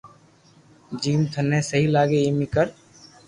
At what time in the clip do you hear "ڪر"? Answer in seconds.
2.55-2.67